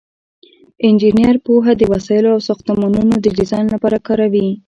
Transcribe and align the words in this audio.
انجینر 0.87 1.35
پوهه 1.45 1.73
د 1.77 1.81
وسایلو 1.93 2.29
او 2.35 2.39
ساختمانونو 2.47 3.15
د 3.19 3.25
ډیزاین 3.37 3.65
لپاره 3.75 3.97
کاروي. 4.07 4.47